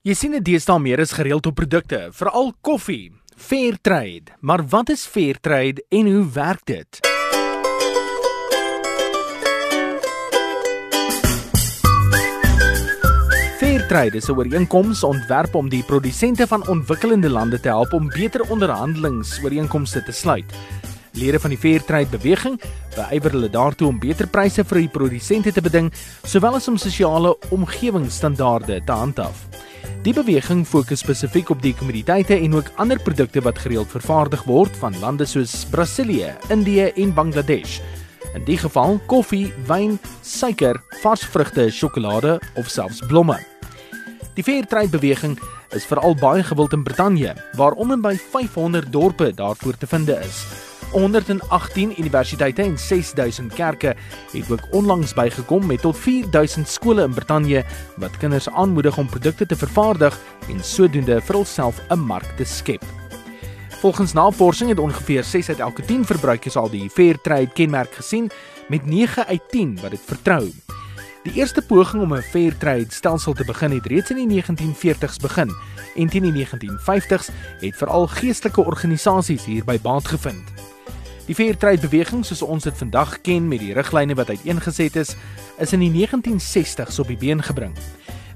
Jy 0.00 0.14
sien 0.16 0.32
dit 0.32 0.40
deesdae 0.40 0.80
meer 0.80 1.02
as 1.02 1.10
gereeld 1.12 1.44
op 1.44 1.58
produkte, 1.58 1.98
veral 2.16 2.54
koffie. 2.64 3.10
Fairtrade. 3.36 4.32
Maar 4.40 4.62
wat 4.72 4.88
is 4.94 5.02
Fairtrade 5.04 5.82
en 5.92 6.06
hoe 6.08 6.22
werk 6.32 6.62
dit? 6.64 7.00
Fairtrade 13.60 14.16
is 14.16 14.28
'n 14.30 14.32
ooreenkoms 14.32 15.04
ontwerp 15.04 15.54
om 15.54 15.68
die 15.68 15.84
produsente 15.84 16.46
van 16.46 16.66
ontwikkelende 16.68 17.28
lande 17.28 17.60
te 17.60 17.68
help 17.68 17.92
om 17.92 18.08
beter 18.08 18.40
onderhandelingsooreenkomste 18.50 20.02
te 20.02 20.12
sluit. 20.12 20.48
Lede 21.12 21.40
van 21.40 21.50
die 21.50 21.58
Fairtrade 21.58 22.08
beweging 22.08 22.60
beywer 22.96 23.30
hulle 23.30 23.50
daartoe 23.50 23.88
om 23.88 23.98
beter 23.98 24.26
pryse 24.26 24.64
vir 24.64 24.78
die 24.78 24.88
produsente 24.88 25.52
te 25.52 25.60
beding, 25.60 25.92
sowel 26.24 26.54
as 26.54 26.68
om 26.68 26.76
sosiale 26.76 27.36
omgewingsstandaarde 27.50 28.80
te 28.84 28.92
handhaaf. 28.92 29.68
Die 30.00 30.14
beweging 30.16 30.62
fokus 30.64 31.02
spesifiek 31.02 31.50
op 31.52 31.58
die 31.60 31.74
kommoditeite 31.76 32.32
en 32.32 32.54
ook 32.56 32.70
ander 32.80 32.96
produkte 33.04 33.42
wat 33.44 33.58
gereeld 33.60 33.90
vervaardig 33.92 34.46
word 34.48 34.78
van 34.80 34.96
lande 35.02 35.26
soos 35.28 35.66
Brasilië, 35.68 36.30
Indië 36.48 36.86
en 37.02 37.12
Bangladesh. 37.12 37.82
In 38.32 38.46
die 38.46 38.56
geval 38.56 38.96
koffie, 39.12 39.50
wyn, 39.68 39.98
suiker, 40.24 40.80
vars 41.02 41.26
vrugte, 41.34 41.68
sjokolade 41.68 42.38
of 42.56 42.72
selfs 42.72 43.04
blomme. 43.12 43.36
Die 44.38 44.46
Fairtrade 44.46 44.88
beweging 44.88 45.36
is 45.76 45.84
veral 45.84 46.16
baie 46.16 46.48
gewild 46.48 46.72
in 46.72 46.86
Brittanje, 46.86 47.36
waar 47.60 47.76
om 47.76 47.92
en 47.92 48.00
by 48.00 48.16
500 48.16 48.88
dorpe 48.92 49.34
daarvoor 49.36 49.76
te 49.76 49.90
vind 49.90 50.16
is. 50.16 50.69
118 50.90 51.94
universiteite 51.98 52.62
en 52.62 52.78
6000 52.78 53.54
kerke 53.54 53.94
het 54.32 54.50
ook 54.50 54.66
onlangs 54.70 55.14
bygekom 55.14 55.66
met 55.66 55.80
tot 55.80 55.96
4000 55.96 56.68
skole 56.68 57.02
in 57.02 57.14
Brittanje 57.14 57.64
wat 57.96 58.16
kinders 58.16 58.48
aanmoedig 58.48 58.98
om 58.98 59.08
produkte 59.08 59.46
te 59.46 59.56
vervaardig 59.56 60.18
en 60.48 60.64
sodoende 60.64 61.20
vir 61.20 61.34
hulself 61.34 61.80
'n 61.88 61.98
mark 61.98 62.36
te 62.36 62.44
skep. 62.44 62.84
Volgens 63.80 64.12
navorsing 64.12 64.70
het 64.70 64.78
ongeveer 64.78 65.24
6 65.24 65.48
uit 65.48 65.58
elke 65.58 65.82
10 65.82 66.04
verbruikers 66.04 66.56
al 66.56 66.70
die 66.70 66.90
Fairtrade 66.90 67.52
kenmerk 67.52 67.92
gesien 67.92 68.30
met 68.68 68.86
9 68.86 69.26
uit 69.26 69.42
10 69.48 69.78
wat 69.82 69.90
dit 69.90 70.02
vertrou. 70.04 70.52
Die 71.22 71.32
eerste 71.32 71.62
poging 71.62 72.02
om 72.02 72.14
'n 72.14 72.22
Fairtrade 72.22 72.86
stelsel 72.88 73.32
te 73.32 73.44
begin 73.44 73.70
het 73.70 73.86
reeds 73.86 74.10
in 74.10 74.16
die 74.16 74.42
1940s 74.42 75.16
begin 75.20 75.50
en 75.94 76.08
teen 76.08 76.22
die 76.22 76.46
1950s 76.46 77.28
het 77.60 77.76
veral 77.76 78.06
geestelike 78.06 78.64
organisasies 78.64 79.44
hierby 79.44 79.80
baat 79.80 80.08
gevind. 80.08 80.59
Die 81.30 81.36
Fairtrade 81.38 81.78
beweging 81.78 82.24
soos 82.26 82.40
ons 82.42 82.64
dit 82.66 82.74
vandag 82.74 83.12
ken 83.22 83.44
met 83.46 83.60
die 83.62 83.70
riglyne 83.76 84.16
wat 84.18 84.32
uiteengeset 84.32 84.96
is, 84.98 85.12
is 85.62 85.72
in 85.76 85.84
die 85.84 85.90
1960s 85.94 86.98
op 86.98 87.06
die 87.06 87.18
been 87.20 87.38
gebring. 87.46 87.76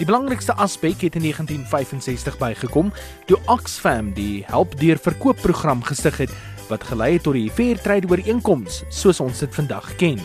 Die 0.00 0.08
belangrikste 0.08 0.56
aspek 0.58 1.04
het 1.06 1.14
in 1.14 1.22
1965 1.22 2.40
bygekom 2.40 2.90
toe 3.30 3.38
Oxfam 3.46 4.10
die 4.16 4.42
help 4.48 4.74
deur 4.80 4.98
verkoopprogram 4.98 5.84
gestig 5.86 6.18
het 6.24 6.34
wat 6.66 6.88
gelei 6.90 7.12
het 7.12 7.28
tot 7.28 7.38
die 7.38 7.46
Fairtrade 7.46 8.10
ooreenkoms 8.10 8.82
soos 8.90 9.22
ons 9.22 9.46
dit 9.46 9.54
vandag 9.54 9.94
ken. 10.02 10.18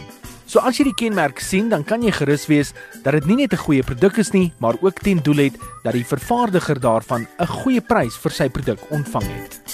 So 0.50 0.66
as 0.66 0.82
jy 0.82 0.88
die 0.90 0.98
kenmerk 0.98 1.46
sien, 1.46 1.70
dan 1.70 1.86
kan 1.86 2.02
jy 2.02 2.16
gerus 2.18 2.48
wees 2.50 2.74
dat 3.04 3.14
dit 3.14 3.30
nie 3.30 3.46
net 3.46 3.54
'n 3.54 3.62
goeie 3.62 3.84
produk 3.86 4.18
is 4.18 4.34
nie, 4.34 4.54
maar 4.58 4.74
ook 4.82 5.06
ten 5.06 5.22
doel 5.22 5.50
het 5.50 5.62
dat 5.84 5.94
die 5.94 6.06
vervaardiger 6.06 6.80
daarvan 6.80 7.28
'n 7.38 7.48
goeie 7.62 7.82
prys 7.82 8.18
vir 8.18 8.32
sy 8.32 8.50
produk 8.50 8.80
ontvang 8.90 9.30
het. 9.30 9.65